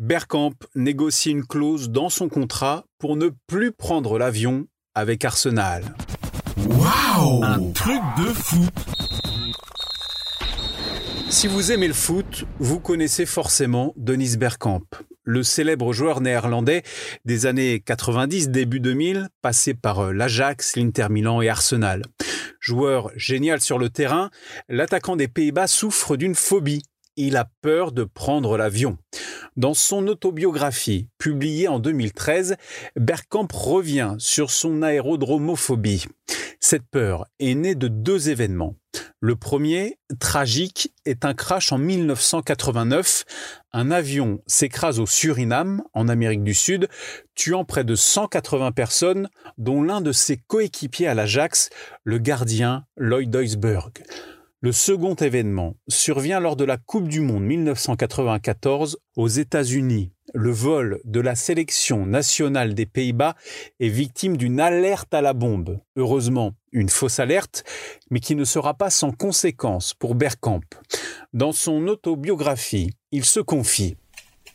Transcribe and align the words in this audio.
Bergkamp 0.00 0.54
négocie 0.74 1.30
une 1.30 1.44
clause 1.46 1.90
dans 1.90 2.08
son 2.08 2.30
contrat 2.30 2.86
pour 2.98 3.16
ne 3.16 3.28
plus 3.46 3.70
prendre 3.70 4.18
l'avion 4.18 4.66
avec 4.94 5.26
Arsenal. 5.26 5.94
Waouh 6.56 7.44
Un 7.44 7.70
truc 7.72 8.00
de 8.16 8.32
fou 8.32 8.64
Si 11.28 11.48
vous 11.48 11.70
aimez 11.70 11.86
le 11.86 11.92
foot, 11.92 12.46
vous 12.58 12.80
connaissez 12.80 13.26
forcément 13.26 13.92
Denis 13.98 14.38
Bergkamp, 14.38 14.86
le 15.22 15.42
célèbre 15.42 15.92
joueur 15.92 16.22
néerlandais 16.22 16.82
des 17.26 17.44
années 17.44 17.80
90, 17.80 18.48
début 18.48 18.80
2000, 18.80 19.28
passé 19.42 19.74
par 19.74 19.98
euh, 19.98 20.12
l'Ajax, 20.14 20.76
l'Inter 20.76 21.08
Milan 21.10 21.42
et 21.42 21.50
Arsenal. 21.50 22.00
Joueur 22.58 23.10
génial 23.16 23.60
sur 23.60 23.78
le 23.78 23.90
terrain, 23.90 24.30
l'attaquant 24.70 25.16
des 25.16 25.28
Pays-Bas 25.28 25.66
souffre 25.66 26.16
d'une 26.16 26.34
phobie. 26.34 26.84
Il 27.16 27.36
a 27.36 27.50
peur 27.60 27.92
de 27.92 28.04
prendre 28.04 28.56
l'avion. 28.56 28.96
Dans 29.56 29.74
son 29.74 30.06
autobiographie, 30.06 31.08
publiée 31.18 31.68
en 31.68 31.80
2013, 31.80 32.56
Bergkamp 32.96 33.48
revient 33.52 34.14
sur 34.18 34.50
son 34.50 34.82
aérodromophobie. 34.82 36.06
Cette 36.60 36.86
peur 36.86 37.26
est 37.40 37.54
née 37.54 37.74
de 37.74 37.88
deux 37.88 38.28
événements. 38.28 38.76
Le 39.20 39.36
premier, 39.36 39.98
tragique, 40.18 40.94
est 41.04 41.24
un 41.24 41.34
crash 41.34 41.72
en 41.72 41.78
1989. 41.78 43.24
Un 43.72 43.90
avion 43.90 44.40
s'écrase 44.46 45.00
au 45.00 45.06
Suriname, 45.06 45.82
en 45.94 46.08
Amérique 46.08 46.44
du 46.44 46.54
Sud, 46.54 46.88
tuant 47.34 47.64
près 47.64 47.84
de 47.84 47.94
180 47.94 48.72
personnes, 48.72 49.28
dont 49.58 49.82
l'un 49.82 50.00
de 50.00 50.12
ses 50.12 50.36
coéquipiers 50.36 51.08
à 51.08 51.14
l'Ajax, 51.14 51.70
le 52.04 52.18
gardien 52.18 52.84
Lloyd 52.96 53.30
Duisberg. 53.30 54.02
Le 54.62 54.72
second 54.72 55.14
événement 55.14 55.74
survient 55.88 56.38
lors 56.38 56.54
de 56.54 56.64
la 56.64 56.76
Coupe 56.76 57.08
du 57.08 57.22
Monde 57.22 57.44
1994 57.44 58.98
aux 59.16 59.26
États-Unis. 59.26 60.12
Le 60.34 60.50
vol 60.50 61.00
de 61.04 61.18
la 61.20 61.34
sélection 61.34 62.04
nationale 62.04 62.74
des 62.74 62.84
Pays-Bas 62.84 63.36
est 63.80 63.88
victime 63.88 64.36
d'une 64.36 64.60
alerte 64.60 65.14
à 65.14 65.22
la 65.22 65.32
bombe. 65.32 65.80
Heureusement, 65.96 66.52
une 66.72 66.90
fausse 66.90 67.20
alerte, 67.20 67.64
mais 68.10 68.20
qui 68.20 68.34
ne 68.34 68.44
sera 68.44 68.74
pas 68.74 68.90
sans 68.90 69.12
conséquence 69.12 69.94
pour 69.94 70.14
Bergkamp. 70.14 70.60
Dans 71.32 71.52
son 71.52 71.88
autobiographie, 71.88 72.92
il 73.12 73.24
se 73.24 73.40
confie 73.40 73.96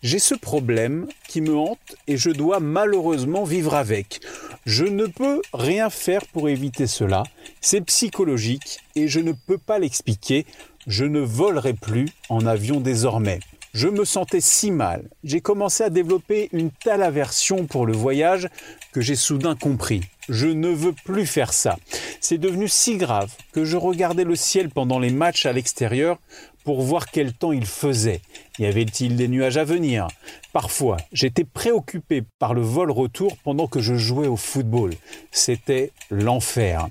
j'ai 0.05 0.19
ce 0.19 0.35
problème 0.35 1.07
qui 1.27 1.41
me 1.41 1.57
hante 1.57 1.95
et 2.05 2.15
je 2.15 2.29
dois 2.29 2.59
malheureusement 2.59 3.43
vivre 3.43 3.73
avec. 3.73 4.21
Je 4.67 4.85
ne 4.85 5.07
peux 5.07 5.41
rien 5.51 5.89
faire 5.89 6.27
pour 6.27 6.47
éviter 6.47 6.85
cela. 6.85 7.23
C'est 7.59 7.81
psychologique 7.81 8.81
et 8.93 9.07
je 9.07 9.19
ne 9.19 9.31
peux 9.31 9.57
pas 9.57 9.79
l'expliquer. 9.79 10.45
Je 10.85 11.05
ne 11.05 11.21
volerai 11.21 11.73
plus 11.73 12.07
en 12.29 12.45
avion 12.45 12.81
désormais. 12.81 13.39
Je 13.75 13.89
me 13.89 14.05
sentais 14.05 14.39
si 14.39 14.71
mal. 14.71 15.09
J'ai 15.25 15.41
commencé 15.41 15.83
à 15.83 15.89
développer 15.89 16.47
une 16.53 16.71
telle 16.71 17.03
aversion 17.03 17.65
pour 17.65 17.85
le 17.85 17.91
voyage 17.91 18.47
que 18.93 19.01
j'ai 19.01 19.17
soudain 19.17 19.53
compris. 19.53 19.99
Je 20.29 20.47
ne 20.47 20.69
veux 20.69 20.93
plus 20.93 21.25
faire 21.25 21.51
ça. 21.51 21.77
C'est 22.21 22.37
devenu 22.37 22.69
si 22.69 22.95
grave 22.95 23.33
que 23.51 23.65
je 23.65 23.75
regardais 23.75 24.23
le 24.23 24.37
ciel 24.37 24.69
pendant 24.69 24.97
les 24.97 25.09
matchs 25.09 25.45
à 25.45 25.51
l'extérieur 25.51 26.19
pour 26.63 26.83
voir 26.83 27.07
quel 27.07 27.33
temps 27.33 27.51
il 27.51 27.65
faisait. 27.65 28.21
Y 28.59 28.65
avait-il 28.65 29.17
des 29.17 29.27
nuages 29.27 29.57
à 29.57 29.65
venir? 29.65 30.07
Parfois, 30.53 30.95
j'étais 31.11 31.43
préoccupé 31.43 32.23
par 32.39 32.53
le 32.53 32.61
vol 32.61 32.91
retour 32.91 33.35
pendant 33.43 33.67
que 33.67 33.81
je 33.81 33.95
jouais 33.95 34.27
au 34.27 34.37
football. 34.37 34.93
C'était 35.31 35.91
l'enfer. 36.09 36.87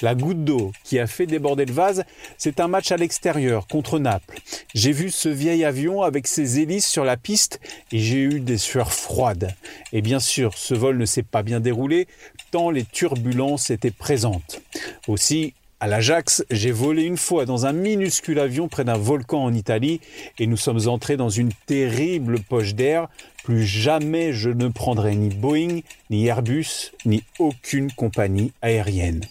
La 0.00 0.14
goutte 0.14 0.44
d'eau 0.44 0.72
qui 0.84 0.98
a 0.98 1.06
fait 1.06 1.26
déborder 1.26 1.64
le 1.64 1.72
vase, 1.72 2.04
c'est 2.38 2.60
un 2.60 2.68
match 2.68 2.90
à 2.92 2.96
l'extérieur 2.96 3.66
contre 3.66 3.98
Naples. 3.98 4.38
J'ai 4.74 4.92
vu 4.92 5.10
ce 5.10 5.28
vieil 5.28 5.64
avion 5.64 6.02
avec 6.02 6.26
ses 6.26 6.60
hélices 6.60 6.86
sur 6.86 7.04
la 7.04 7.16
piste 7.16 7.60
et 7.92 7.98
j'ai 7.98 8.22
eu 8.22 8.40
des 8.40 8.58
sueurs 8.58 8.92
froides. 8.92 9.54
Et 9.92 10.02
bien 10.02 10.20
sûr, 10.20 10.54
ce 10.56 10.74
vol 10.74 10.98
ne 10.98 11.04
s'est 11.04 11.22
pas 11.22 11.42
bien 11.42 11.60
déroulé 11.60 12.06
tant 12.50 12.70
les 12.70 12.84
turbulences 12.84 13.70
étaient 13.70 13.90
présentes. 13.90 14.60
Aussi, 15.08 15.54
à 15.80 15.88
l'Ajax, 15.88 16.44
j'ai 16.48 16.70
volé 16.70 17.02
une 17.02 17.16
fois 17.16 17.44
dans 17.44 17.66
un 17.66 17.72
minuscule 17.72 18.38
avion 18.38 18.68
près 18.68 18.84
d'un 18.84 18.96
volcan 18.96 19.42
en 19.42 19.52
Italie 19.52 20.00
et 20.38 20.46
nous 20.46 20.56
sommes 20.56 20.86
entrés 20.86 21.16
dans 21.16 21.28
une 21.28 21.50
terrible 21.66 22.38
poche 22.38 22.76
d'air. 22.76 23.08
Plus 23.42 23.66
jamais 23.66 24.32
je 24.32 24.50
ne 24.50 24.68
prendrai 24.68 25.16
ni 25.16 25.34
Boeing, 25.34 25.80
ni 26.08 26.26
Airbus, 26.26 26.92
ni 27.04 27.24
aucune 27.40 27.90
compagnie 27.90 28.52
aérienne. 28.62 29.22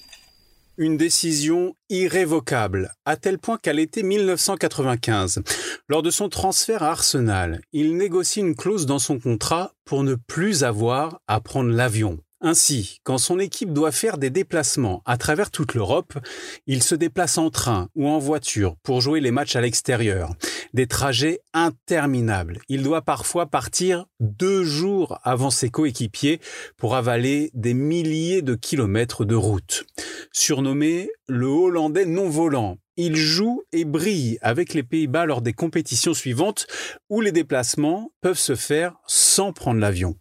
Une 0.81 0.97
décision 0.97 1.75
irrévocable, 1.91 2.91
à 3.05 3.15
tel 3.15 3.37
point 3.37 3.59
qu'à 3.59 3.71
l'été 3.71 4.01
1995, 4.01 5.43
lors 5.87 6.01
de 6.01 6.09
son 6.09 6.27
transfert 6.27 6.81
à 6.81 6.89
Arsenal, 6.89 7.61
il 7.71 7.95
négocie 7.97 8.39
une 8.39 8.55
clause 8.55 8.87
dans 8.87 8.97
son 8.97 9.19
contrat 9.19 9.75
pour 9.85 10.03
ne 10.03 10.15
plus 10.15 10.63
avoir 10.63 11.21
à 11.27 11.39
prendre 11.39 11.69
l'avion. 11.69 12.17
Ainsi, 12.43 12.97
quand 13.03 13.19
son 13.19 13.37
équipe 13.37 13.71
doit 13.71 13.91
faire 13.91 14.17
des 14.17 14.31
déplacements 14.31 15.03
à 15.05 15.17
travers 15.17 15.51
toute 15.51 15.75
l'Europe, 15.75 16.17
il 16.65 16.81
se 16.81 16.95
déplace 16.95 17.37
en 17.37 17.51
train 17.51 17.87
ou 17.93 18.07
en 18.07 18.17
voiture 18.17 18.75
pour 18.81 18.99
jouer 18.99 19.19
les 19.19 19.29
matchs 19.29 19.55
à 19.55 19.61
l'extérieur. 19.61 20.33
Des 20.73 20.87
trajets 20.87 21.41
interminables. 21.53 22.59
Il 22.67 22.81
doit 22.81 23.03
parfois 23.03 23.45
partir 23.45 24.05
deux 24.19 24.63
jours 24.63 25.19
avant 25.23 25.51
ses 25.51 25.69
coéquipiers 25.69 26.39
pour 26.77 26.95
avaler 26.95 27.51
des 27.53 27.75
milliers 27.75 28.41
de 28.41 28.55
kilomètres 28.55 29.23
de 29.23 29.35
route. 29.35 29.85
Surnommé 30.33 31.09
le 31.27 31.45
Hollandais 31.45 32.05
non 32.05 32.29
volant, 32.29 32.77
il 32.95 33.17
joue 33.17 33.63
et 33.73 33.83
brille 33.83 34.37
avec 34.41 34.73
les 34.73 34.83
Pays-Bas 34.83 35.25
lors 35.25 35.41
des 35.41 35.51
compétitions 35.51 36.13
suivantes 36.13 36.67
où 37.09 37.19
les 37.19 37.33
déplacements 37.33 38.13
peuvent 38.21 38.39
se 38.39 38.55
faire 38.55 38.95
sans 39.07 39.51
prendre 39.51 39.81
l'avion. 39.81 40.15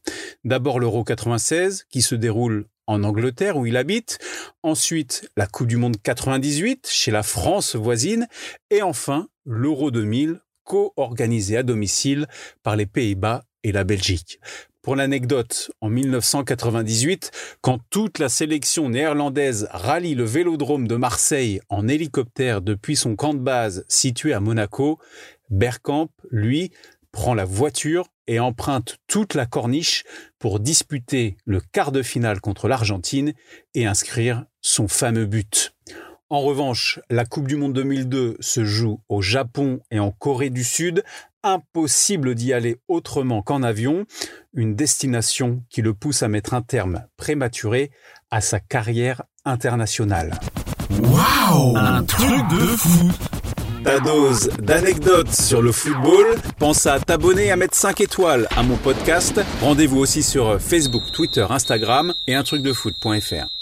D'abord 0.44 0.80
l'Euro 0.80 1.04
96 1.04 1.84
qui 1.90 2.02
se 2.02 2.16
déroule 2.16 2.66
en 2.88 3.04
Angleterre 3.04 3.56
où 3.56 3.66
il 3.66 3.76
habite, 3.76 4.18
ensuite 4.64 5.30
la 5.36 5.46
Coupe 5.46 5.68
du 5.68 5.76
Monde 5.76 5.96
98 6.02 6.88
chez 6.90 7.12
la 7.12 7.22
France 7.22 7.76
voisine 7.76 8.26
et 8.70 8.82
enfin 8.82 9.28
l'Euro 9.44 9.92
2000 9.92 10.40
co-organisé 10.64 11.56
à 11.56 11.62
domicile 11.62 12.26
par 12.64 12.74
les 12.74 12.86
Pays-Bas 12.86 13.44
et 13.62 13.70
la 13.70 13.84
Belgique. 13.84 14.40
Pour 14.82 14.96
l'anecdote, 14.96 15.70
en 15.82 15.90
1998, 15.90 17.32
quand 17.60 17.80
toute 17.90 18.18
la 18.18 18.30
sélection 18.30 18.88
néerlandaise 18.88 19.68
rallie 19.72 20.14
le 20.14 20.24
vélodrome 20.24 20.88
de 20.88 20.96
Marseille 20.96 21.60
en 21.68 21.86
hélicoptère 21.86 22.62
depuis 22.62 22.96
son 22.96 23.14
camp 23.14 23.34
de 23.34 23.40
base 23.40 23.84
situé 23.88 24.32
à 24.32 24.40
Monaco, 24.40 24.98
Bergkamp, 25.50 26.08
lui, 26.30 26.70
prend 27.12 27.34
la 27.34 27.44
voiture 27.44 28.06
et 28.26 28.40
emprunte 28.40 28.96
toute 29.06 29.34
la 29.34 29.44
corniche 29.44 30.04
pour 30.38 30.60
disputer 30.60 31.36
le 31.44 31.60
quart 31.60 31.92
de 31.92 32.02
finale 32.02 32.40
contre 32.40 32.66
l'Argentine 32.66 33.34
et 33.74 33.84
inscrire 33.84 34.46
son 34.62 34.88
fameux 34.88 35.26
but. 35.26 35.74
En 36.32 36.42
revanche, 36.42 37.00
la 37.10 37.24
Coupe 37.24 37.48
du 37.48 37.56
Monde 37.56 37.72
2002 37.72 38.36
se 38.38 38.64
joue 38.64 39.00
au 39.08 39.20
Japon 39.20 39.80
et 39.90 39.98
en 39.98 40.12
Corée 40.12 40.50
du 40.50 40.62
Sud. 40.62 41.02
Impossible 41.42 42.34
d'y 42.34 42.52
aller 42.52 42.76
autrement 42.88 43.42
qu'en 43.42 43.62
avion, 43.62 44.04
une 44.52 44.74
destination 44.74 45.62
qui 45.70 45.80
le 45.80 45.94
pousse 45.94 46.22
à 46.22 46.28
mettre 46.28 46.52
un 46.54 46.62
terme 46.62 47.04
prématuré 47.16 47.90
à 48.30 48.40
sa 48.40 48.60
carrière 48.60 49.22
internationale. 49.44 50.38
Waouh 51.00 51.76
Un 51.76 52.04
truc 52.04 52.46
de 52.50 52.66
fou 52.76 53.10
ta 53.84 53.98
dose 53.98 54.50
d'anecdotes 54.60 55.32
sur 55.32 55.62
le 55.62 55.72
football? 55.72 56.26
Pense 56.58 56.84
à 56.84 57.00
t'abonner 57.00 57.46
et 57.46 57.50
à 57.50 57.56
mettre 57.56 57.74
5 57.74 58.02
étoiles 58.02 58.46
à 58.54 58.62
mon 58.62 58.76
podcast. 58.76 59.40
Rendez-vous 59.62 59.98
aussi 59.98 60.22
sur 60.22 60.60
Facebook, 60.60 61.02
Twitter, 61.12 61.46
Instagram 61.48 62.12
et 62.26 62.34
un 62.34 62.42
truc 62.42 62.62
de 62.62 62.74
foot.fr. 62.74 63.59